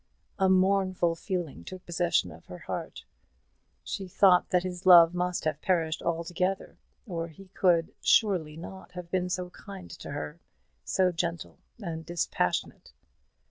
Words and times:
A 0.39 0.49
mournful 0.49 1.13
feeling 1.13 1.63
took 1.63 1.85
possession 1.85 2.31
of 2.31 2.47
her 2.47 2.57
heart. 2.57 3.05
She 3.83 4.07
thought 4.07 4.49
that 4.49 4.63
his 4.63 4.87
love 4.87 5.13
must 5.13 5.45
have 5.45 5.61
perished 5.61 6.01
altogether, 6.01 6.79
or 7.05 7.27
he 7.27 7.49
could 7.49 7.89
not 7.89 7.95
surely 8.01 8.55
have 8.95 9.11
been 9.11 9.29
so 9.29 9.51
kind 9.51 9.91
to 9.91 10.09
her, 10.09 10.39
so 10.83 11.11
gentle 11.11 11.59
and 11.77 12.03
dispassionate. 12.03 12.93